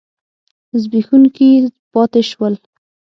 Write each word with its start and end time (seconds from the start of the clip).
زبېښونکي 0.81 1.49
پاتې 1.91 2.21
شول. 2.29 2.53